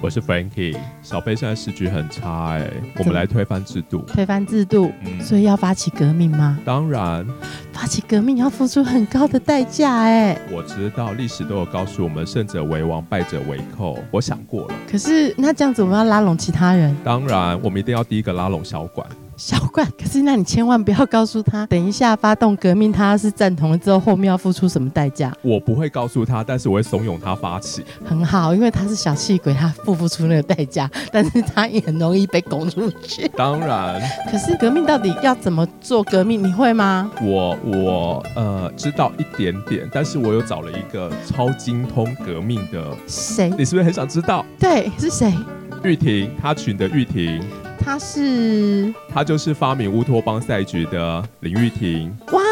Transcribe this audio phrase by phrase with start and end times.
[0.00, 6.56] 我是 Frankie，小贝现在时局很差哎，我们来推翻制度，推翻制度，所以要发起革命吗？
[6.64, 7.26] 当然，
[7.72, 10.38] 发起革命要付出很高的代价哎。
[10.52, 13.98] 我知道历史都有告诉我们，胜者为王，败者为寇。
[14.12, 19.04] 我想过了，可是那这样子我们要拉拢其他人，当然我们一定要第一个拉拢小管。
[19.38, 25.32] 小冠，可是那你千万不要告诉他，等一下发动革命，他是赞同了之后，后面要付出什么代价？
[25.42, 27.84] 我不会告诉他，但是我会怂恿他发起。
[28.04, 33.28] 很好，因为他是小气鬼，他付不出那个代价，但是他也很容易被拱出去。
[33.36, 36.42] 当然，可是革命到底要怎么做革命？
[36.42, 37.08] 你会吗？
[37.22, 43.50] 我我呃知道一点点，但是我有找了一个超精通革命的谁？
[43.56, 44.44] 你是不是很想知道？
[44.58, 45.32] 对，是谁？
[45.84, 47.40] 玉婷，他群的玉婷。
[47.88, 52.14] 他是，他就是发明乌托邦赛局的林玉婷。
[52.32, 52.42] 哇，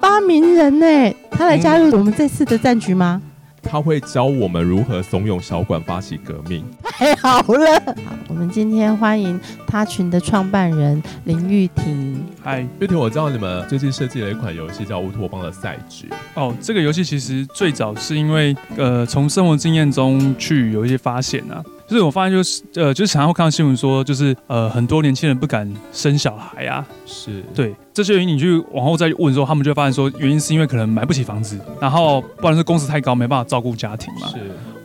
[0.00, 0.86] 发明人呢？
[1.32, 3.20] 他来加入我们这次的战局吗？
[3.60, 6.64] 他会教我们如何怂恿小馆发起革命。
[6.84, 12.24] 太好了，好，我们今天欢迎他群的创办人林玉婷。
[12.40, 16.08] 嗨，玉婷，我知道你们最近设计了一款游戏叫乌托邦的赛局。
[16.34, 21.60] 哦，这个游戏其实最早是因为呃，从生活经验中去有一些发现啊。
[21.88, 26.86] 就是我发现，就是呃，就是常常会看到新闻说，就是呃，很多年轻人不敢生小孩啊。
[27.06, 34.28] 是对这些原因，你去往后再问的时候，他们就会发现说，原因是因为可能买不起房子，然后不然是工资太高，没办法照顾家庭嘛。
[34.28, 34.36] 是，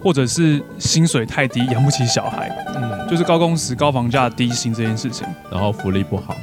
[0.01, 2.49] 或者是薪水太低，养不起小孩。
[2.75, 6.33] 嗯，就是高工时、高房价、低薪这件事情，然后福利不好。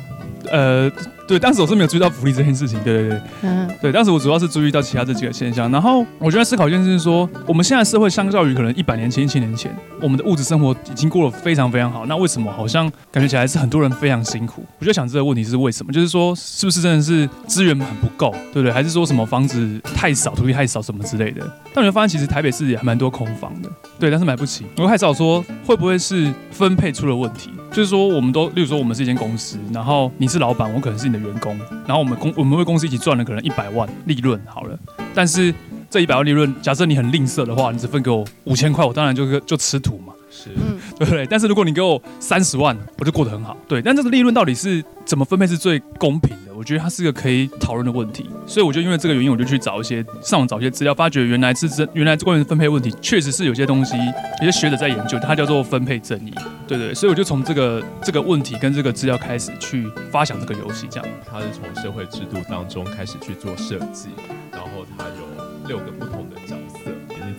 [0.51, 0.91] 呃。
[1.31, 2.77] 对，当时我是没有注意到福利这件事情。
[2.83, 5.71] 对对对，嗯，对，当时我主要是注意到其他这几个现象。
[5.71, 12.05] 然后我就在思考一件事是说，我们现在社会相较于可能一百年前、一千年前，我们的物质生活已经过得非常非常好。
[12.07, 14.65] 那为什么好像感觉起来是很多人非常辛苦？
[14.81, 15.93] 我就想这个问题是为什么？
[15.93, 18.73] 就是说，是不是真的是资源很不够，对不对？
[18.73, 21.49] 还是说什么房子太少、土地太少什么之类的？
[21.73, 24.67] 但我就发现，其实台北市也还蛮多空房的，对，但是买不起。
[24.79, 27.51] 我开始说，会不会是分配出了问题？
[27.71, 34.79] 就是说，我们都，例如说，我们是一间公司，然后你是老板，我可能是你的员工，然后我们公我们为公司一起赚了可能一百万利润好了，
[35.15, 35.55] 但是
[35.89, 40.13] 这一百万利润，假设你很吝啬的话，你只分给我五千块，我当然就就吃土嘛。
[40.33, 40.51] 是，
[40.97, 41.27] 对不对？
[41.27, 43.57] 但是如果你给我三十万，我就过得很好。
[43.67, 46.50] 对，但这个利润到底是怎么分配是最公平的？
[46.61, 48.29] 我觉得它是个可以讨论的问题。
[48.47, 53.97] 所以我就因为这个原因，我就去找一些上网找一些资料，发觉原来是真，原来关于分配问题，确实是有些东西，
[54.43, 56.35] 有些学者在研究，它叫做分配正义。
[56.69, 61.09] 对对，所以我就从这个这个问题跟这个资料开始去发想这个游戏，这样。
[61.27, 64.11] 它是从社会制度当中开始去做设计，
[64.53, 66.37] 然后它有六个不同的。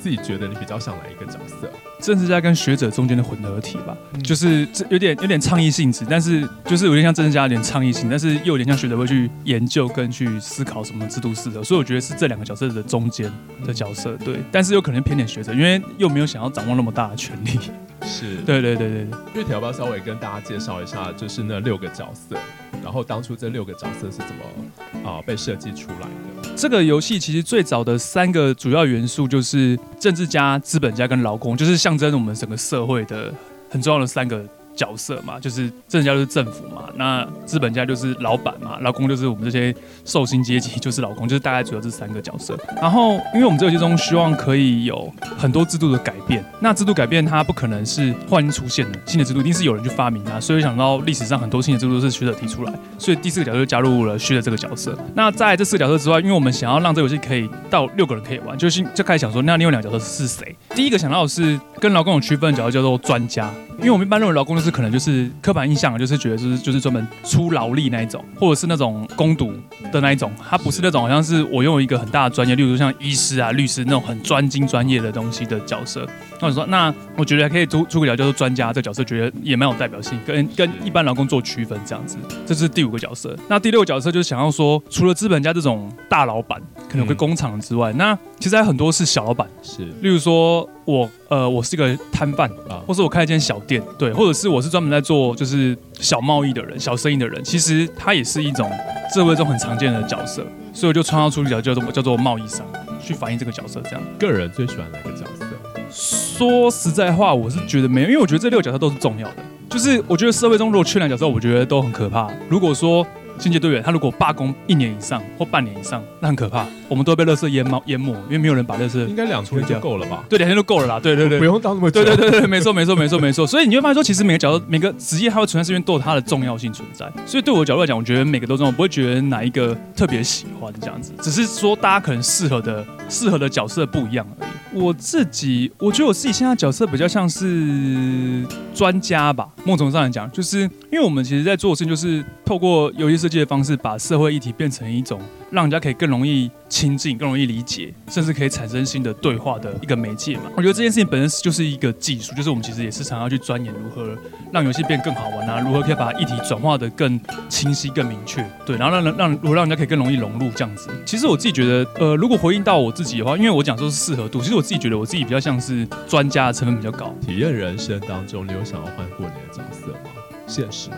[0.01, 1.69] 自己觉得你比较想哪一个角色？
[1.99, 13.31] 政治家跟学者中间的混合体吧，就是这有点有点倡议性质，但是就是有点像政治家有点倡议性，但是又有点像学者会去研究跟去思考什么制度适合，所以我觉得是这两个角色的中间
[13.63, 17.59] 的角色，对，但是又可能偏点学者，因为又没有想要掌握那么大的权力。
[18.03, 22.35] 是对对对对对，铁要不要稍微跟大家介绍一下，就是那六个角色，
[22.83, 26.30] 然后当初这六个角色是怎么啊被设计出来的？
[26.61, 33.33] 这个游戏其实最早的三个主要元素就是政治家、资本家跟劳工，就是象征我们整个社会的
[33.67, 34.45] 很重要的三个。
[34.75, 39.73] 角色嘛，就是政治家就是政府嘛，那资本家就是老板嘛，劳工就是我们这些
[40.05, 42.57] 受薪阶级， 就是劳工，就是大概主要这三个角色。
[42.81, 50.39] 然后，因为我们这游戏中希望可以有很多制度的改变，那制度改变它不可能是忽然出现的，新的制度一定是有人去发明啊。
[50.39, 54.97] 所以想到历史上很多新的制度都是学者提出来，所以第四个角色就加入了学者这个角色。
[55.13, 60.55] 那在这四个角色之外，因为我们想要让这游戏可以到六个人可以玩，就是就开始想说，那另外两个角色是谁？
[60.75, 63.49] 第一个想到的是跟劳工有区分的角色叫做专家。
[63.81, 69.51] 因为我们一般认为劳工就是可能就是刻板印象，就是觉得就是就是专门出劳力那一种，或者是那种攻读
[69.91, 76.07] 的那一种，他不是那种好像是我拥有一个很大的专业，例如像医师啊、律师那种很专精专业的东西的角色。
[76.39, 82.17] 那我说，那我觉得还可以出出个角叫做专家这角色，觉得也蛮有代表性，跟跟一般劳工做区分这样子。
[82.45, 83.35] 这是第五个角色。
[83.47, 90.69] 那第六个角色就是想要说，除了资本家这种大老板可能会工厂之外，那其实还有很多是小老板，是例如说。
[90.85, 98.69] 我呃，我是一个摊贩啊，或者我开一间小店，对，或者是我是专门在做就是小贸易的人、小生意的人，其实他也是一种
[99.13, 102.65] 社会中很常见的角色，所以我就创造出一个叫做叫做贸易商，
[103.01, 103.81] 去反映这个角色。
[103.83, 105.45] 这样，个人最喜欢哪个角色？
[105.89, 109.35] 说实在话，我是觉得没有，因为我觉得这六个角色都是重要的。
[109.69, 112.29] 就是我觉得社会中如果缺两角色，我觉得都很可怕。
[112.49, 113.05] 如果说
[113.41, 120.23] 清洁队员他如果罢工一年以上或半年以上，那很可怕，我们都会被垃圾淹没淹没，因为没有人把垃圾应该两天就够了吧？
[120.29, 120.99] 对两天就够了啦。
[120.99, 122.03] 对对对，不用到那么久。
[122.03, 123.47] 对对对对，没错没错没错没错。
[123.47, 127.11] 所以你会发现说，其实每个角度每个职业它会存在，是因为都有它的重要性存在。
[127.25, 134.51] 所以对我的角度来讲，我觉得每个都重要，不会觉得哪一个特别喜欢这样子，只是说大家可能适合的适合的角色不一样而已。
[134.73, 139.49] 我自己，我觉得我自己现在角色比较像是专家吧。
[139.65, 145.19] 某种上来讲，就是因为我们其实在做的事情，就是透过游戏设计的方式，把社会议题变成一种
[145.49, 150.43] 让人家可以更容易亲近、更容易理解，甚至可以产生新的对话的一个媒介嘛。
[150.55, 154.15] 我觉得这件事情本身就是一个技术，就是我们其实也是想要去钻研如何
[154.51, 160.89] 让游戏变更好玩啊，如何可以把议题转化的更清晰、更明确，对，然后让人让如何让人家可以更容易融入这样子。
[161.05, 167.13] 其实我自己觉得，呃，如果回应到我自己的话，因为我讲说是适合度，其实我自己觉得我自己比较像是专家的成分比较高。
[167.25, 170.09] 体验人生当中，你有想要换过你的角色吗？
[170.51, 170.89] 现实，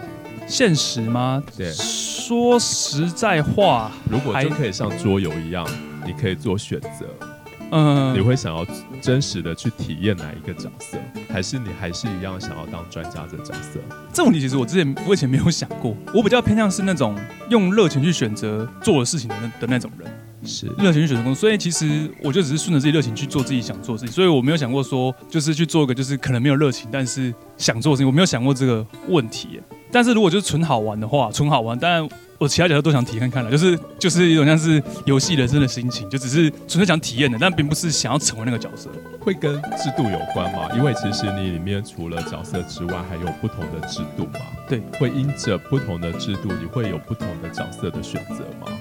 [0.47, 1.43] 现实吗？
[1.55, 5.63] 对，说实在话，如果真可以像桌游一样，
[6.03, 7.05] 你可以做选择，
[7.69, 8.65] 嗯你会想要
[8.99, 10.97] 真实的去体验哪一个角色，
[11.31, 13.79] 还是你还是一样想要当专家的角色？
[14.11, 17.15] 这问题其实我之前我以前没有想过，我比较偏向是那种
[17.51, 20.11] 用热情去选择做的事情的那的那种人。
[20.45, 29.59] 是热情去选择工作，所以其实我就只是顺着自己热情去做自己想做的事情，所以我没有想过说就是去做一个就是可能没有热情，但是想做的事情，我没有想过这个问题。
[29.91, 32.09] 但是如果就是纯好玩的话，纯好玩，当然
[32.39, 38.89] 我其他角色都想体验看看了，就是就是一种像是游戏人生的心情，就只是纯粹想体验的，但并不是想要成为那个角色。
[39.19, 40.67] 会跟制度有关吗？
[40.75, 44.39] 因为其实你里面除了角色之外，还有不同的制度嘛。
[44.67, 48.71] 对，会因着不同的制度，你会有不同的角色的选择吗？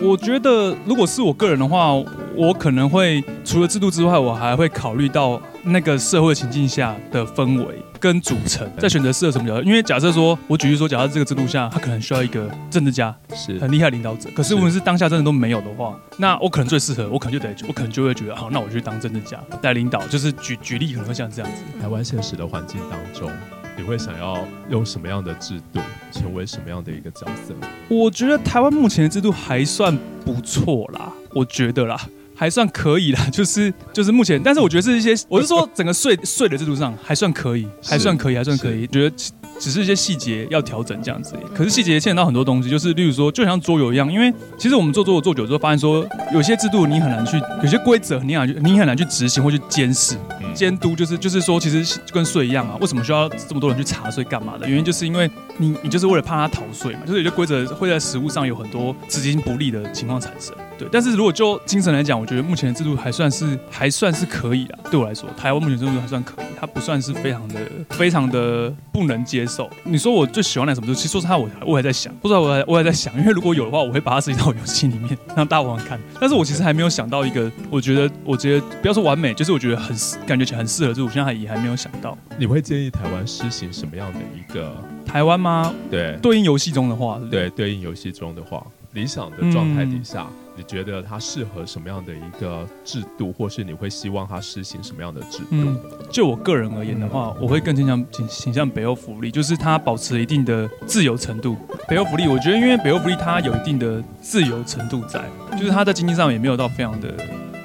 [0.00, 1.92] 我觉得，如果是我个人的话，
[2.34, 9.62] 我可能会除了制度之外，我还会考虑到那个社会情境下的氛围跟组成，在选择适合什么角色。
[9.62, 14.28] 因为假设说，我举例说，假设这个制度下，他可能需要一个政治家，是很厉害的领导者。
[14.34, 20.06] 可是，是无论是当下真的都没有的话，那我可能最适合，我可能就得，我可能就会觉得，好，那我就去当政治家来领导。
[20.08, 21.62] 就是举举例，可能会像这样子。
[21.80, 23.30] 台湾现实的环境当中，
[23.76, 25.80] 你会想要用什么样的制度，
[26.12, 27.54] 成为什么样的一个角色？
[27.88, 32.00] 我觉得台湾目前的制度还算不错啦，我觉得啦。
[32.34, 38.86] 还算可以啦， 就是就是目前，但是我觉得是一些， 我是说整个税税的制度上还算可以，还算可以，还算可以。
[38.88, 41.34] 觉得只只是一些细节要调整这样子。
[41.54, 50.16] 可是细节牵扯到很多东西，就是例如说，就像桌游一样，因为其实我们做桌游做久之后，发现说有些制度你很难去，有些规则你很难去，你很难去执行或去监视。
[50.40, 54.68] 嗯监督就是就是说，其实就跟税一样啊，为什么需要这么多人去查税干嘛的？
[54.68, 55.28] 原因就是因为
[55.58, 60.54] 你你就是为了怕他逃税嘛，就是有些规则会在实物上有很多资金不利的情况产生。
[60.78, 64.78] 对，但是如果就精神来讲，我觉得目前的制度还算是还算是可以啦。
[64.90, 67.60] 对我来说，台湾目前制度还算可以，它不算是非常的
[67.90, 69.68] 非常的不能接受。
[69.84, 70.94] 你说我最喜欢的什么？
[70.94, 75.98] 其实说实话，我我还在想，不知道我还我还在想，因为如果有的话，我会把它设计到游戏里面让大家玩玩看。
[76.20, 79.96] 但是我其实还没有想到一个，我觉得我觉得不要说完美，就是我觉得很
[80.26, 82.16] 感觉起来很适合的制度，我现在也还没有想到。
[82.38, 84.74] 你会建议台湾施行什么样的一个
[85.06, 85.72] 台湾吗？
[85.90, 95.46] 对对应游戏中的话，对对应游戏中的话，理想的状态底下，你觉得它适合什么样的一个制度，或是你会希望它实行什么样的制度？
[95.50, 95.78] 嗯，
[96.10, 101.56] 就我个人而言的话，我会更倾向倾倾向北欧福利，就是它保持一定的自由程度。
[101.88, 105.24] 北欧福利，我觉得因为北欧福利它有一定的自由程度在，
[105.58, 107.12] 就是它在经济上也没有到非常的。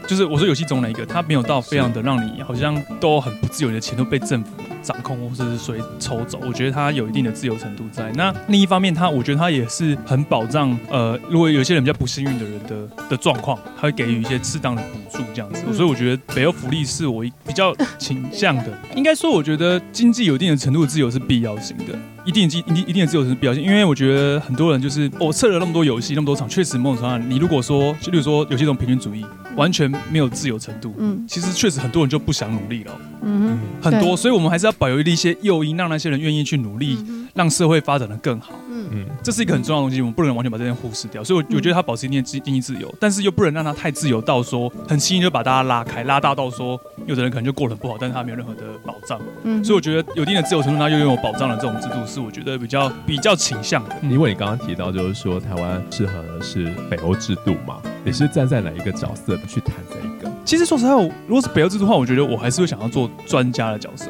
[0.08, 4.50] 就是我说游戏中的一个，它没有到非常的让你好像都很不自由，你的钱都被政府
[4.82, 6.40] 掌控或者是谁抽走。
[6.48, 8.12] 我觉得他有一定的自由程度在。
[8.16, 15.64] 那另一方面，他我觉得他也是很保障呃，如果有些人比较不幸运的人的的状况，他会给予一些适当的补助这样子。
[15.68, 18.66] 嗯所以我觉得北欧福利是我一比较倾向的。
[18.96, 21.98] 应该说，我觉得经济有一定的程度的自由是必要性的。
[22.26, 32.92] 一定一定一定的自由是必要性，因为我觉得很多人就是我测了那么多游戏那么多场，确实某种程度上，你如果说就例如说有些这种平均主义，完全没有自由程度，嗯其实确实很多人就不想努力了，
[33.24, 38.54] 嗯哼，很多，所以我们还是要保留一些诱因，让那些人愿意去努力，嗯让社会发展的更好。
[38.70, 41.24] 嗯嗯，这是一个很重要的东西，我们不能完全把这件忽视掉。
[41.24, 49.20] 所以我，我觉得他保持一定的经经济自由，但是又不能让他太自由到说很轻易就把大家拉开，拉大到说有的人可能就过得很不好，但是他没有任何的保障。
[49.44, 53.96] 嗯所以我觉得有一定的自由程度，他又拥有保障的这种制度，是我觉得比较比较倾向的。
[54.04, 60.32] 因为你刚刚提到，就是说台湾适合的是北欧制度嘛，你是站在哪一个角色去谈这一个？
[60.46, 60.94] 其实说实话，
[61.28, 64.08] 如果是北欧制度的话，我觉得我还是会想要做专家的角色。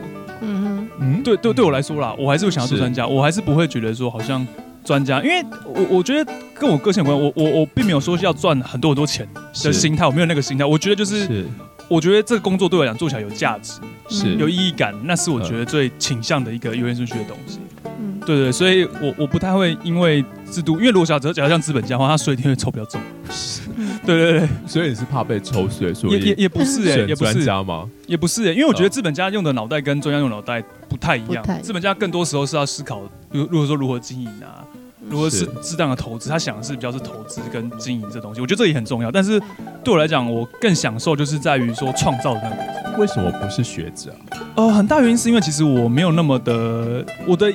[0.99, 1.15] 嗯？
[1.17, 4.45] 嗯，对对，对我来说啦，我还是会想要做专家，我还是不会觉得说好像
[4.83, 9.27] 专家，因为我我觉得跟我个性有关，我我我并没有说是要赚很多很多钱
[9.63, 11.45] 的心态，我没有那个心态，我觉得就是是。
[11.87, 13.79] 我觉得这个工作对我来讲做起来有价值、
[14.09, 14.35] 是。
[14.35, 17.59] 有意义感，那是我觉得最倾向的一个优先顺序的东西。
[17.99, 18.19] 嗯。
[18.23, 23.01] 对对，所以我我不太会因为制度，因为如果假假如像资本家的话，他税一定会抽比较重。
[24.05, 27.89] 对对对，所以你是怕被抽水，所也也以也不是哎、选专也不是，家吗？
[28.07, 34.65] 也不是、欸，因为我觉得哦资本家用的脑袋跟专家用脑袋不太一样资本家更多时候是要思考，如如果说如何经营啊，
[35.09, 38.41] 如何是是适当的投资，他想的是比较是投资跟经营这东西。
[38.41, 39.39] 我觉得这也很重要，但是
[39.83, 42.99] 对我来讲，我更享受就是在于说创造的那个过程。
[42.99, 44.37] 为什么不是学者啊？
[44.55, 47.51] 呃，很大原因是因为其实我没有那么的，我的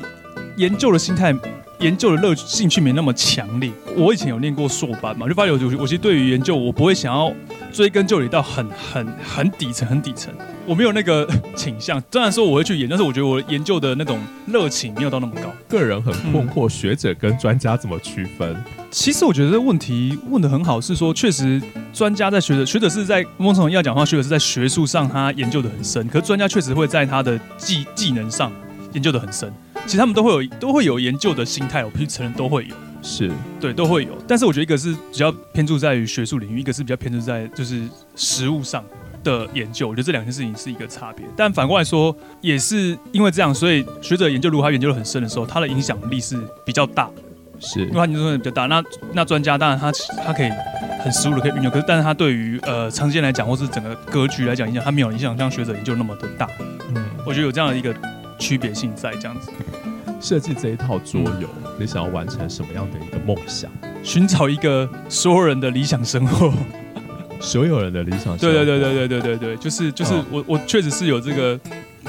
[0.57, 1.35] 研究的心态、
[1.81, 3.71] 研究的乐趣、兴趣没那么强烈。
[3.97, 7.33] 我以前有念过硕班嘛，就发现我我其实对于研究，我不会想要
[7.73, 10.33] 追根究底到很很很底层、很底层，
[10.67, 12.03] 我没有那个倾向。
[12.11, 15.53] 虽然说我会去研，但是我觉得我研究的那种热情没有到那么高。
[15.69, 18.57] 个人很困嗯惑，学者跟专家怎么区分？
[18.91, 21.61] 其实我觉得这个问题问的很好，是说确实
[21.93, 28.53] 专家在学者，学者是在某种程度要讲话，学者是在学术上他研究的很深，可是专家确实会在他的技技能上
[28.93, 29.53] 研究的很深。
[29.87, 34.11] 其实他们都会有都会有研究的心态，我必须承认都会有，是对，都会有。
[34.27, 38.85] 但是我觉得一个是比较偏注在于学术领域，一个是比较偏注在就是实物上
[39.23, 39.87] 的研究。
[39.89, 41.25] 我觉得这两件事情是一个差别。
[41.37, 47.15] 但反过来说，也是因为这样，所以学者研究如果他研究的很深的时候，他的影响力是比较大的。
[47.61, 48.67] 是因为他研究比较大。
[48.67, 49.93] 那那专家当然他
[50.25, 50.51] 他可以
[51.03, 56.49] 很实务的可以运用，可是但是他对于呃长线来讲，或是整个格局来讲影响，他没有影响像学者研究那么的大。
[56.95, 57.95] 嗯，我觉得有这样的一个
[58.39, 59.51] 区别性在这样子。
[60.25, 61.47] 设计这一套桌游，
[61.79, 63.71] 你想要完成什么样的一个梦想？
[64.03, 66.51] 寻找一个所有人的理想生活，
[67.41, 68.39] 所有人的理想生活？
[68.39, 71.61] 对对对对对对对对，就是就是哦我我确实是有这个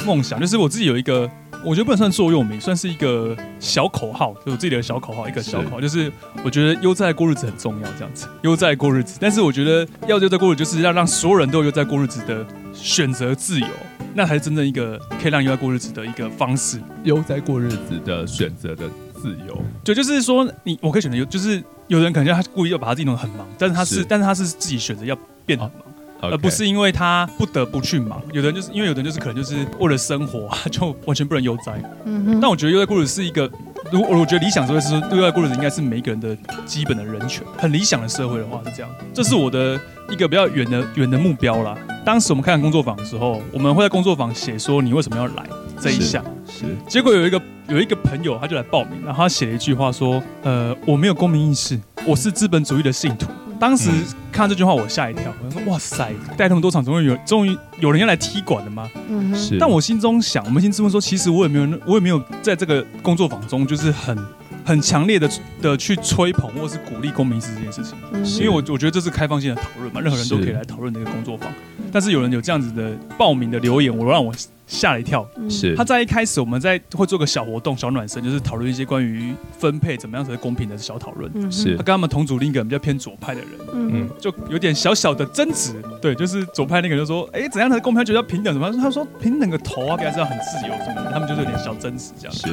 [0.05, 1.29] 梦想，就是我自己有一个，
[1.65, 6.12] 我觉得不能算座右铭，算是一个小口号，就是我自己的小口号，一个小口号，就是
[6.43, 9.17] 我觉得悠哉过日子很重要，这样子，悠哉过日子。
[9.19, 13.67] 但是我觉得要悠哉过日子，就是要让所有人都有悠哉过日子的选择自由，
[14.13, 16.79] 那才是真正一个可以让悠哉过日子的一个方式。
[17.03, 18.88] 悠哉过日子的选择的
[19.19, 25.17] 自由，对，就是说你我可以选择有，就是有人可能他故意要把他自己弄得很忙，但是他是是但是他是自己选择要
[25.48, 25.79] 变很忙。
[26.22, 28.22] 而不是因为他不得不去忙。
[28.31, 31.74] 有的人就是因为有的人就是可能就是为了生活啊，就完全不能悠哉。
[32.05, 33.50] 嗯哼，但我觉得悠哉过日子是一个，
[33.91, 37.43] 如果我觉得理想社会是说悠哉过日子应该是每一个人的基本的人权。
[37.57, 39.79] 很理想的社会的话是这样，这是我的
[40.10, 41.77] 一个比较远的远的目标啦。
[42.03, 45.43] 当时我们开完工作坊的时候，我们会在工作坊写说你为什么要来
[45.79, 46.24] 这一项。
[46.48, 53.27] 是结果有一个有一个朋友他就来报名，然后他写了一句话说：“呃，我没有公民意识，我是资本主义的信徒。”
[53.60, 54.03] 当时嗯
[54.36, 64.18] 看到这句话，我吓一跳，我说：“哇塞，带那么多场，终于有终于有人要来踢馆了吗？”嗯哼，是，但我心中想，我们心自问说，其实我也没有，我也没有在这个工作坊中，就是很
[64.65, 65.30] 很强烈的
[65.62, 71.50] 的去吹捧或是鼓励公民意识这件事情，嗯因为我我觉得这是开放性的讨论嘛，任何人都可以来讨论这个工作坊。
[71.89, 74.34] 但是有人有这样子的报名的留言，我让我
[74.67, 75.27] 吓了一跳。
[75.38, 81.51] 嗯是他在一开始我们在会做个小活动、小暖身，就是讨论一些关于分配怎么样才是公平的小讨论。
[81.51, 85.74] 是他跟他们同组另一个比较偏左派的人，嗯嗯就有点小小的争执。
[86.01, 88.00] 对，就是左派那个人就说：“哎、怎样才是公平？
[88.00, 92.36] 他觉得要平等什么？”他说：“平等个头啊，给他知道很自由什么的。”他们就是有点小争执这样。
[92.36, 92.48] 是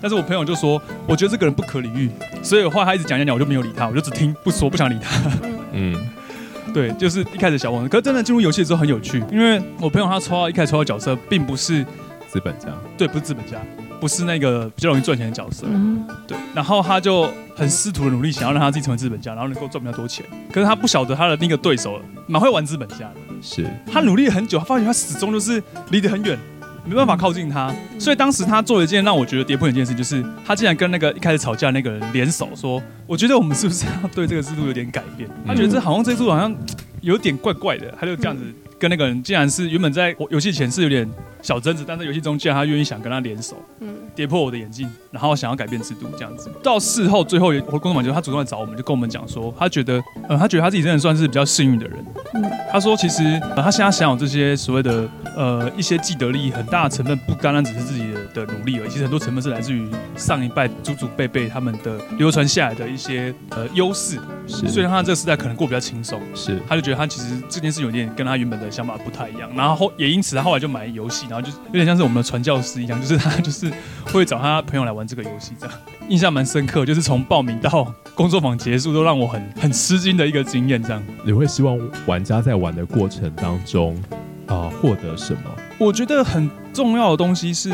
[0.00, 2.10] 但是我朋友就说：“我觉得这个人不可理喻。”
[2.42, 5.30] 所以后来他一直讲讲讲，我就没有理他，我就只听 不说，不想理他。
[5.72, 5.94] 嗯
[6.74, 11.84] 对，就是一开始小王，可是真的进入游戏之后很有趣，因为我朋友他抽到一开始抽到角色，并不是
[12.28, 12.68] 资本家
[12.98, 13.58] 对，不是资本家，
[14.00, 15.66] 不是那个比较容易赚钱的角色。
[15.70, 20.24] 嗯对，然后他就很试图的努力，想要让他自己成为资本家，然后能够赚比较多钱。
[20.52, 26.38] 可是他不晓得他的那个对手蛮会玩资本家的，是他努力了很久，他发现他始终就是离得很远，
[26.86, 27.74] 没办法靠近他。
[27.98, 36.54] 所以当时他做了一件让我觉得跌破眼镜的事，就是他竟然跟那个一开始吵架那个人联手说：“我觉得我们是不是要对这个制度有点改变？”他觉得这好像这个制度好像
[37.00, 38.42] 有点怪怪的，他就这样子
[38.78, 41.08] 跟那个人，竟然是原本在游戏前是有点
[41.42, 43.56] 小争执，但在游戏中竟然他愿意想跟他联手。
[43.80, 46.50] 嗯跌破我的眼镜，然后想要改变制度这样子。
[46.62, 52.02] 到事后最后我工作坊就他主动来找我们，就跟我们讲说，他觉得呃他觉得他自己真的算是比较幸运的人。
[52.34, 52.42] 嗯
[52.72, 53.22] 他说其实、
[53.54, 55.06] 呃、他现在享有这些所谓的
[55.36, 66.18] 呃一些既得利益，很大的成分不单单只是自己的的努力而已，其实很多成分是来自于上一代祖祖辈辈他们的流传下来的一些呃优势，是所以他这个时代可能过比较轻松。
[66.34, 73.72] 是他就觉得他其实这件事有点跟他原本的想法不太一样，然后后也因此他后来就买游戏，然后就有点像是我们的传教士一样，就是他就是
[74.06, 75.74] 会找他朋友来玩这个游戏，这样
[76.08, 81.02] 印象蛮深刻，就是从报名到工作坊结束都让我很很吃惊的一个经验，这样。
[81.24, 83.96] 你会希望玩家在玩的过程当中
[84.46, 85.50] 啊获得什么？
[85.78, 87.70] 我觉得很重要的东西是，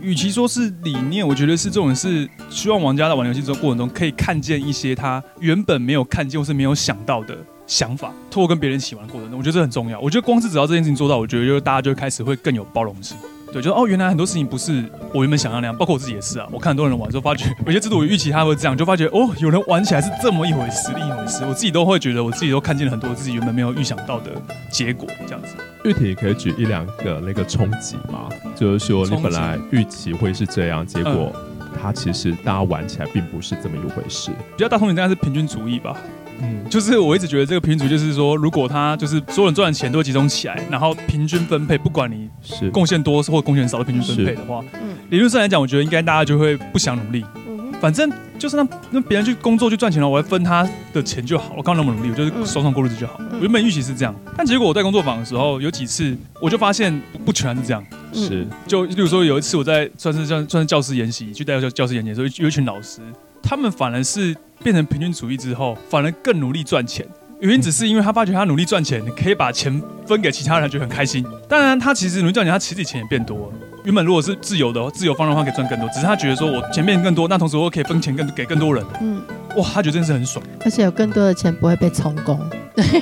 [0.00, 7.36] 与其说是理念，我觉得是这种是希望玩家在玩游戏这个过程中可以看见一些他原本没有看见或是没有想到的
[7.70, 10.00] 想法，通过跟别人一起玩过程中，我觉得这很重要。
[10.00, 13.16] 我觉得光是只要这件事情做到，我觉得就是大家就开始会更有包容性。
[13.52, 14.84] 对，就是哦，原来很多事情不是
[15.14, 16.48] 我原本想象那样，包括我自己也是啊。
[16.50, 21.44] 我看很多人玩之后，发觉有些制度我预期他会这样，就发觉哦，有人玩起来是这么一回事，另一回事。
[21.44, 24.32] 我自己都会觉得，我自己都看见了很多自己原本没有预想到的
[24.68, 25.54] 结果，这样子。
[25.84, 28.28] 玉婷可以举一两个那个冲击吗？
[28.56, 31.32] 就是说你本来预期会是这样，结果
[31.80, 34.32] 它其实大家玩起来并不是这么一回事。
[34.56, 35.96] 比较大冲击应该是平均主义吧。
[36.42, 47.24] 嗯，就是我一直觉得这个平均主就是说，如果他就是所有人赚的钱都集中起来，然后平均分配，不管你是贡献多或贡献少的平均分配的话，嗯理论上来讲，我觉得应该大家就会不想努力。
[47.46, 51.54] 嗯反正就是让让别人去工作去赚钱了，我来分他的钱就好。
[51.56, 52.10] 我干嘛那么努力？
[52.10, 53.16] 我就是嗯爽爽过日子就好。
[53.20, 57.82] 嗯我原本预期是这样，但结果我在工作坊的时候，有几次我就发现不不全是这样。
[58.12, 63.00] 是就例如说有一次我在算是算算是教师研习，去带教教师研习的时候，有一群老师，
[63.42, 67.06] 他们反而是变成平均主义之后，反而更努力赚钱。
[67.40, 71.24] 原因只是因为他发觉他努力赚钱，可以把钱分给其他人，觉得很开心。
[71.48, 73.52] 当然，他其实努力赚钱，他其实钱也变多了。
[73.82, 79.22] 原本如果是自由的自由方的话，可以赚更多，只是他觉得说我钱变更多，那同时我可以分钱更给更多人，嗯，
[79.56, 80.44] 哇，他觉得这件事很爽。
[80.62, 82.38] 而且有更多的钱不会被充公。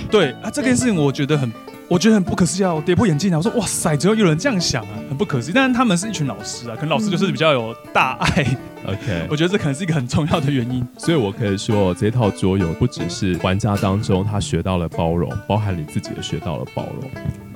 [0.09, 1.53] 对啊，这件事情我觉得很，
[1.89, 2.75] 我觉得很不可思议啊！
[2.75, 3.39] 我跌破眼镜啊！
[3.39, 5.55] 我说哇塞，只要有人这样想啊，很不可思议。
[5.55, 10.87] 但是他们是一群老师啊，可能老师就是比较有大爱，OK， 我觉得这可能是一个很重要的原因。
[10.99, 17.11] 所以我可以说这套桌游不只是玩家当中他学到了包容，包含你自己也学到了包容。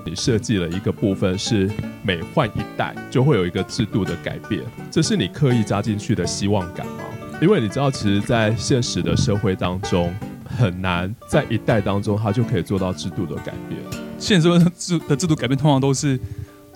[0.06, 1.70] 你设计了一个部分是
[2.02, 7.04] 每换一代就会有一个制度的改变，这是你刻意加进去的希望感吗？
[7.42, 10.10] 因为你知道，其实，在现实的社会当中，
[10.58, 14.01] 很难在一代当中他就可以做到制度的改变。
[14.22, 16.18] 现实中的制的制度改变通常都是，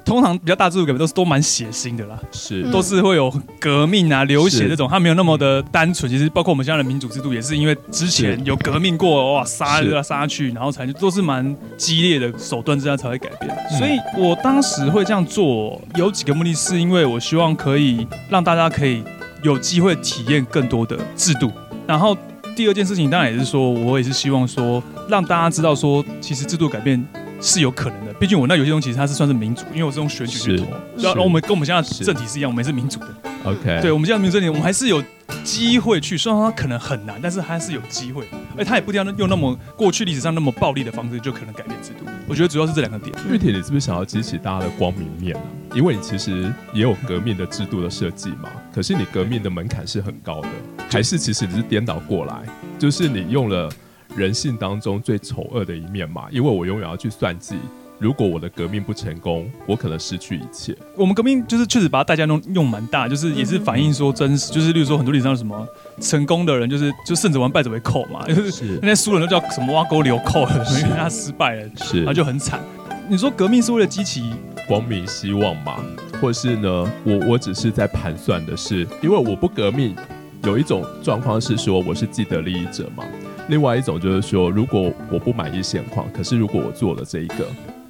[0.04, 6.10] 通常比较大制度改变都是都蛮血腥的啦，是嗯都是会有革命啊、流血这种，它没有那么的单纯。
[6.10, 13.56] 其实包括我们现在的民主制度，也是因为之前有革命过，哇，杀是来杀去，然后才都是蛮激烈的手段之下才会改变。
[13.70, 19.04] 嗯所以我当时会这样做，有几个目的，是因为我希望可以让大家可以
[19.42, 21.50] 有机会体验更多的制度，
[21.86, 22.16] 然后。
[22.56, 27.06] 第二件事情当然也是说，我也是希望说，让大家知道说，其实制度改变
[27.40, 28.12] 是有可能的。
[28.14, 30.66] 毕竟我那游戏中其实它是算是民主，因为我是用选举去是投，
[30.98, 33.08] 然后我们跟我们现在是政体是一样，我们也是民主的。
[33.44, 35.02] OK，对，我们现在民主政体，我们还是有
[35.44, 38.26] 机会去，虽然说它可能很难，但是还是有机会。
[38.58, 42.06] 而它也不一定要用那么过去历史上那么暴力的方式就可能改变制度。
[42.26, 43.14] 我觉得主要是这两个点。
[43.30, 45.42] 玉铁，你是不是想要激起大家的光明面啊？
[45.74, 50.48] 因为你其实也有革命的制度的设计嘛，可是你革命的门槛是很高的，
[50.90, 52.34] 还是其实你是颠倒过来，
[52.78, 53.70] 就是你用了
[54.16, 56.26] 人性当中最丑恶的一面嘛？
[56.30, 57.56] 因为我永远要去算计，
[57.98, 60.76] 如果我的革命不成功，我可能失去一切。
[60.96, 65.66] 我们革命就是确实把它代价弄用蛮大，就是也是反映说真实，就是例如说很多历史上什么
[66.00, 72.60] 成功的人，就是就胜者完败者为寇嘛，就是是那些输人都叫什么挖沟流寇，因为他失败了，是然后就很惨。
[73.08, 74.34] 你说革命是为了激起
[74.66, 75.76] 光明希望嘛，
[76.20, 79.94] 或是呢，我我只是在盘算的是，因为我不革命，
[80.42, 83.04] 有一种状况是说我是既得利益者嘛，
[83.48, 87.46] 另外一种就是说，如果我不满意现况，可是如果我做了这一个，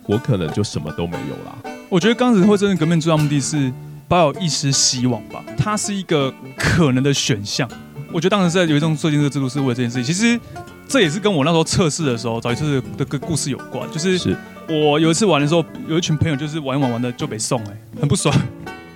[0.06, 1.72] 我可能就什么都没有啦。
[1.88, 3.72] 我觉得刚开始会真正革命最大目的是
[4.08, 7.68] 抱有一丝希望吧，它是一个可能的选项。
[8.12, 10.38] 我觉得当时在有一种设计这个制度是为了这件事情，其实
[10.86, 13.90] 这也是跟我那时候测试的时候，早期测试的个故事有关。
[13.90, 14.36] 就是是
[14.68, 18.34] 我有一次玩的时候，有一群朋友就是玩一玩玩的就被送哎、很不爽。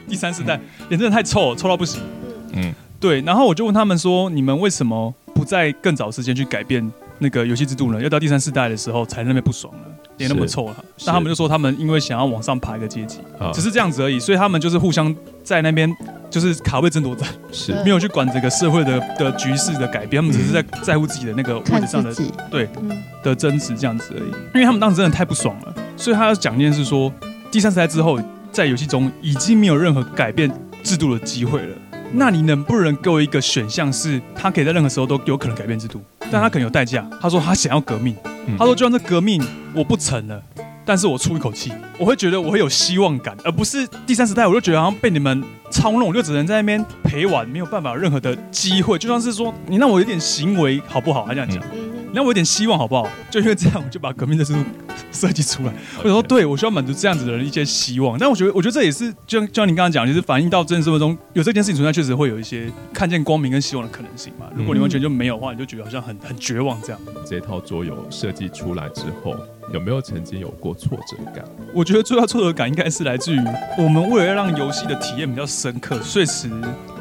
[0.08, 2.00] 第三世代脸真的太臭了，臭到不行。
[2.52, 6.86] 嗯，对，然后我就问他们说，你们为什么不在更早时间去改变
[7.18, 8.02] 那个游戏制度呢？
[8.02, 9.80] 要到第三世代的时候才那边不爽了，
[10.18, 10.76] 脸那么臭了。
[10.98, 15.90] 是那他们就说他们因为想要往上爬一个阶级，啊只是这样子而已，所以他们就是互相在那边
[16.28, 22.14] 就是卡位争夺战，是嗯没有去管这个社会的的局势的改变，他们只是在在乎自己的那个位置上的，
[22.50, 24.30] 对嗯的争执这样子而已。
[24.54, 27.10] 因为他们当时真的太不爽了，所以他要讲一件事说，
[27.50, 28.20] 第三世代之后，
[28.52, 30.50] 在游戏中已经没有任何改变
[30.82, 31.76] 制度的机会了。
[32.12, 37.08] 那你能不能给我一个选项，是他可以在任何时候都有可能改变制度，但他可能有代价。
[37.20, 39.40] 他说他想要革命，嗯他说就算这革命
[39.74, 40.42] 我不成了。
[40.84, 48.98] 但是我出一口气，我会觉得我会有希望感，而不是第三时代，我就觉得好像被你们操弄，我就只能在那边陪玩，没有办法有任何的机会。
[48.98, 51.26] 就像是说，你让我有点行为好不好？
[51.28, 51.62] 他这样讲，
[52.12, 53.08] 让我有点希望好不好？
[53.30, 54.58] 就因为这样，我就把革命的制度
[55.12, 55.72] 设计出来。
[55.98, 58.18] 我想说，对我需要满足这样子的人一些希望。
[58.18, 64.46] 但我觉得，我觉得这也是就像就像你刚刚讲，就是反映到真实生活中有这件事情存在，确实会有一些看见光明跟希望的可能性嘛。
[64.54, 67.00] 如果你完全就没有的话，你就觉得好像很很绝望这样。
[67.24, 69.36] 这套桌游设计出来之后，
[69.72, 71.44] 有没有曾经有过挫折感？
[71.72, 73.38] 我觉得最大挫折感应该是来自于
[73.78, 76.50] 我们为了要让游戏的体验比较深刻，所以使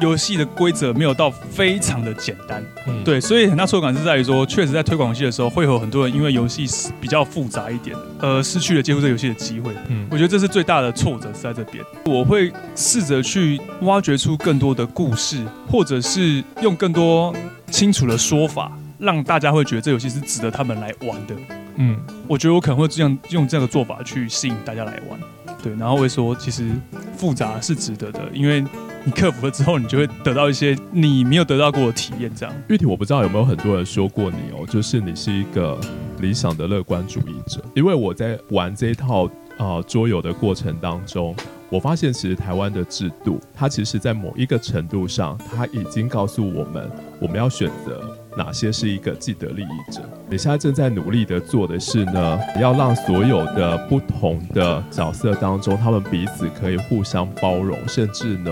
[0.00, 2.64] 游戏的规则没有到非常的简单。
[2.86, 6.66] 嗯，对，所以很大挫折感是在于说，确实在推广游戏的时候，会有很多人因为游戏
[7.00, 9.72] 比较复杂一点，而失去了接触这游戏的机会。
[9.88, 11.84] 嗯我觉得这是最大的挫折是在这边。
[12.04, 17.34] 我会试着去挖掘出更多的故事，或者是用更多
[17.70, 21.34] 清楚的说法，让大家会觉得这游戏是值得他们来玩的。
[21.82, 25.18] 嗯，我觉得我可能会这样用这样的做法去吸引大家来玩，
[25.62, 26.70] 对，然后会说其实
[27.16, 28.62] 复杂是值得的，因为
[29.02, 32.54] 你克服了之后，你就会得到一些你没有得到过的体验，这样。
[32.68, 35.80] 玉婷，我不知道有没有很多人说过你哦，就是你是一个
[36.18, 37.62] 理想的乐观主义者。
[37.74, 39.24] 因为我在玩这一套
[39.56, 41.34] 啊、桌游的过程当中，
[41.70, 48.02] 我发现其实台湾的制度，它其实在某一个程度上，它已经告诉我们，我们要选择
[48.36, 50.00] 哪些是一个既得利益者。
[50.28, 58.50] 你现在正在努力的做的是呢，要让所有的不同的角色当中，他们彼此可以互相包容，甚至呢，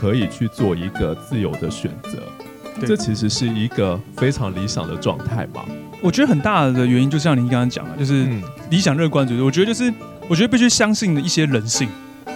[0.00, 2.18] 可以去做一个自由的选择。
[2.86, 5.64] 这其实是一个非常理想的状态嘛。
[6.00, 9.40] 我觉得很大的原因就像您刚刚讲的，就是嗯理想乐观主义。
[9.40, 9.92] 我觉得就是，
[10.28, 11.88] 我觉得必须相信的一些人性，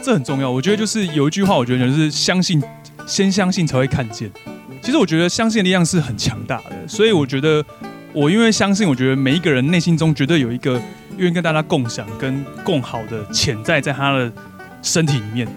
[0.03, 0.51] 这很重要。
[0.51, 2.63] 我觉得就是有一句话，我觉得就是相信，
[3.07, 4.31] 先相信才会看见。
[4.83, 7.65] 其实我觉得相信的力量是很强大的，所以我觉得
[8.13, 10.81] 我因为相信，我觉得每一个人内心中绝对有一个
[11.17, 14.33] 愿意跟大家共享跟共好的潜在在他的
[14.83, 15.49] 身体里面，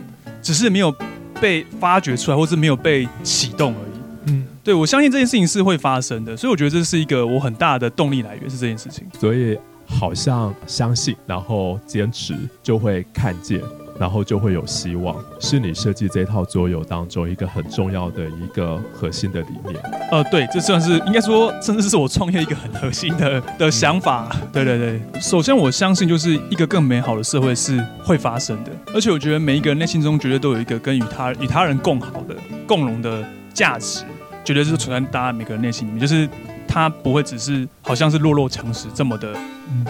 [0.41, 0.93] 只是没有
[1.39, 4.32] 被发掘出来，或是没有被启动而已。
[4.32, 9.06] 嗯，对我相信这件事情是会发生的，所以我觉得这是一个我很大的动力来源是这件事情。
[9.19, 13.62] 所以好像相信，然后坚持就会看见，
[14.01, 19.79] 然后就会有希望，是你设计这套桌游当中一个很重要的一个核心的理念。
[20.11, 24.35] 呃，对，这算是应该说，甚至是我创业一个很核心的的想法。
[24.51, 32.35] 对对对，首先我相信就是一个更美好的社会是会发生的，而且我觉得每一个人内心中绝对都有一个跟与他与他人共好的
[32.65, 34.03] 共荣的价值，
[34.43, 36.27] 绝对是存在大家每个人内心里面，就是
[36.73, 39.36] 它不会只是好像是弱肉强食这么的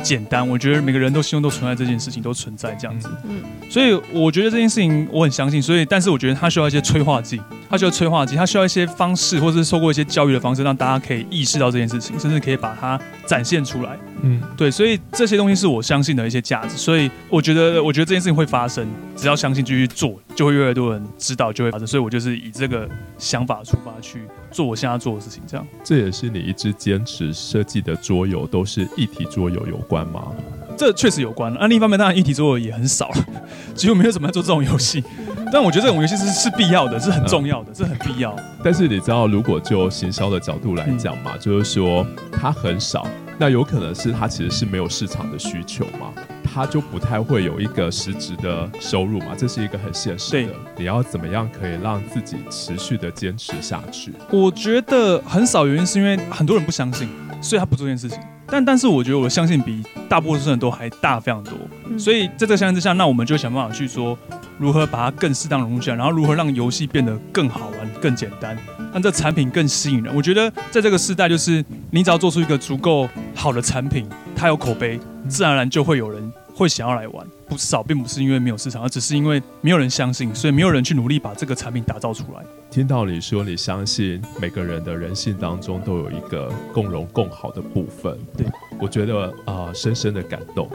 [0.02, 0.48] 简单。
[0.48, 3.08] 我觉得每个人都心中都存在这件事情，都存在这样子。
[3.30, 7.39] 嗯所以我觉得这件事情我很相信，所以但是我觉得它需要一些催化剂，
[7.72, 13.98] 它需要催化剂，它需要一些方式，或者是透过一些教育的方式，让大家可以意识到这件事情，甚至可以把它展现出来。
[14.24, 21.88] 嗯，对，所以这些东西是我相信的一些价值，所以我觉得，我觉得这件事情会发生，只要相信继续做，就会越来越多人知道，就会发生。
[21.88, 22.86] 所以我就是以这个
[23.18, 24.20] 想法出发去
[24.52, 25.66] 做我现在做的事情，这样。
[25.82, 30.28] 这也是你一直坚持设计的桌游都是一体桌游有关吗？
[30.78, 31.54] 这确实有关。
[31.60, 33.26] 那、另一方面，当然一体桌游也很少了，
[33.74, 35.04] 几乎没有怎么在做这种游戏。
[35.52, 38.36] 但我觉得这种游戏是是必要的，是很重要的，是很必要。
[38.64, 43.06] 但是你知道，如果就行销的角度来讲嘛，就是说它很少，
[43.38, 46.14] 那有可能是它其实是没有市场的需求嘛，
[46.54, 50.54] 它就不太会有一个实质的收入嘛，这是一个很现实的。
[50.78, 54.14] 你要怎么样可以让自己持续的坚持下去？
[54.32, 57.10] 我觉得很少原因是因为很多人不相信，
[57.42, 58.18] 所以他不做这件事情。
[58.48, 61.54] 但但是我觉得我的相信比大部分人都还大非常多，
[61.90, 64.18] 嗯所以在这个相信之下，那我们就想办法去说
[64.62, 68.56] 如何把它更适当融入进来，然后如何让游戏变得更好玩、更简单，
[68.93, 70.15] 让这产品更吸引人。
[70.15, 77.26] 我觉得在这个时代，就是你只要做出一个足够好的产品，它有口碑，自然而然就会有人会想要来玩。
[77.50, 82.43] 不少并不是因为没有市场，而只是因为没有人相信，所以没有人去努力把这个产品打造出来。
[82.72, 88.48] 听到你说你相信每个人的人性当中都有一个共荣共好的部分，对
[88.80, 90.70] 我觉得啊、呃深深的感动。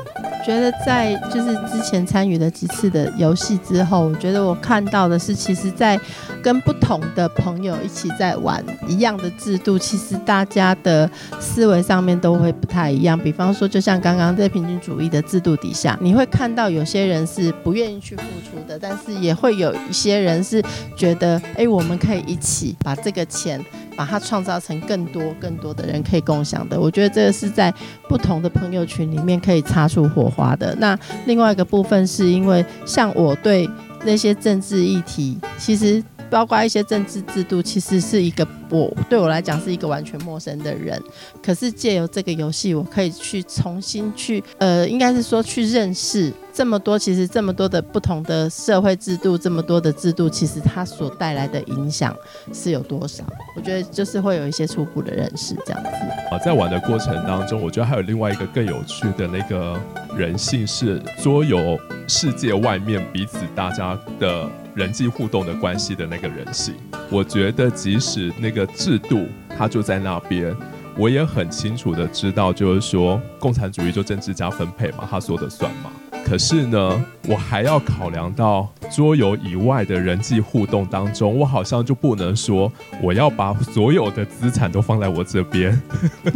[0.45, 5.99] 觉得在就是之前参与了几次的游戏之后，我觉得我看到的是，其实，在
[6.43, 13.19] 跟不同的朋友一起在玩一样的制度，其实大家的思维上面都会不太一样。
[13.19, 20.63] 比方说，就像刚刚在平均主义的制度底下，你会看到有些人是不愿意去付出的，但是也会有一些人是
[20.95, 23.65] 觉得，哎，我我们可以一起把这个钱。
[23.97, 27.73] 把它创造成更多更多的人可以共享的，我觉得这个是在
[28.07, 30.77] 不同的朋友群里面可以擦出火花的。
[30.79, 30.95] 那
[31.25, 33.67] 另外一个部分是因为像我对
[34.05, 41.03] 那些政治议题，其实包括一些政治制度，其实是一个我对我来讲是一个完全陌生的人。
[41.43, 52.17] 可是借由这个游戏，我可以去重新去呃，应该是说去认识这么多，其实这么多的不同的社会制度，这么多的制度，其实它所带来的影响
[52.51, 53.23] 是有多少？
[53.55, 55.91] 我觉得就是会有一些初步的认识，这样子。
[56.31, 59.79] 啊，在玩的过程当中，我觉得还有另外一个更有趣的那个
[60.17, 66.75] 人性是桌游世界外面彼此大家的人际互动的关系的那个人性。
[67.11, 69.27] 我觉得即使那个制度
[69.59, 70.57] 它就在那边，
[70.97, 75.91] 我也很清楚的知道，就是说共产主义就政治家分配嘛，他说的算嘛。
[76.29, 85.81] 可是呢，我还要考量到桌游以外的人际互动当中，我好像就不能说我要把所有的资产都放在我这边。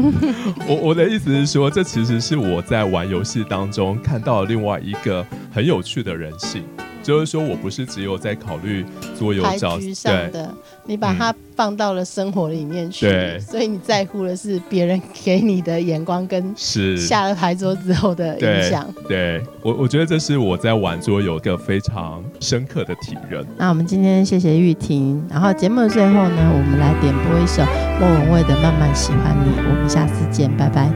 [0.69, 6.63] 我我的意思是说，这其实是我在玩游戏当中看到另外一个很有趣的人性。
[7.03, 8.85] 就是说我不是只有在考虑
[9.19, 10.55] 桌游角对的，
[10.91, 18.93] 你把它放到了生活里面去，对，所以你在乎的是别人给你的眼光跟是下了牌桌之后的影响。
[19.07, 23.47] 对我，我觉得这是我在玩桌游一个非常深刻的体认。
[23.57, 27.63] 那我们今天谢谢玉婷，然后节目的最后呢，我们来点播一首
[28.01, 30.91] 莫文蔚的《慢慢喜欢你》，我们下次见，拜拜。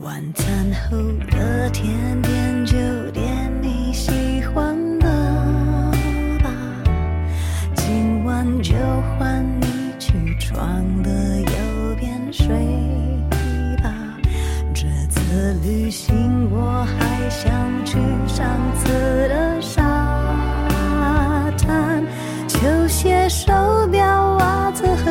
[0.00, 0.48] 晚餐
[0.88, 0.96] 后
[1.30, 1.57] 的